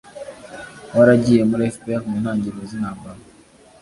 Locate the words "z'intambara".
2.69-3.19